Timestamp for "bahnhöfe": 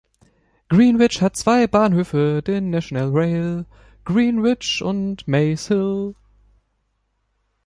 1.67-2.41